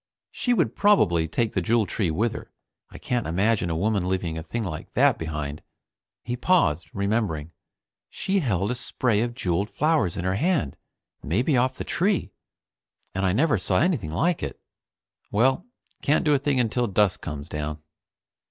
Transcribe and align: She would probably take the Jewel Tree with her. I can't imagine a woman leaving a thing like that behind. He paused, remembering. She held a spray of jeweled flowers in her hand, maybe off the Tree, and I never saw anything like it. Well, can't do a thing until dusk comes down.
She 0.31 0.51
would 0.55 0.75
probably 0.75 1.27
take 1.27 1.53
the 1.53 1.61
Jewel 1.61 1.85
Tree 1.85 2.09
with 2.09 2.33
her. 2.33 2.51
I 2.89 2.97
can't 2.97 3.27
imagine 3.27 3.69
a 3.69 3.75
woman 3.75 4.09
leaving 4.09 4.35
a 4.35 4.41
thing 4.41 4.63
like 4.63 4.91
that 4.93 5.19
behind. 5.19 5.61
He 6.23 6.35
paused, 6.35 6.89
remembering. 6.91 7.51
She 8.09 8.39
held 8.39 8.71
a 8.71 8.73
spray 8.73 9.21
of 9.21 9.35
jeweled 9.35 9.69
flowers 9.69 10.17
in 10.17 10.25
her 10.25 10.37
hand, 10.37 10.75
maybe 11.21 11.55
off 11.55 11.75
the 11.75 11.83
Tree, 11.83 12.31
and 13.13 13.27
I 13.27 13.33
never 13.33 13.59
saw 13.59 13.77
anything 13.77 14.11
like 14.11 14.41
it. 14.41 14.59
Well, 15.29 15.67
can't 16.01 16.25
do 16.25 16.33
a 16.33 16.39
thing 16.39 16.59
until 16.59 16.87
dusk 16.87 17.21
comes 17.21 17.47
down. 17.47 17.77